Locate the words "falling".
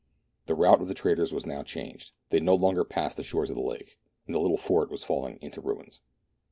5.03-5.37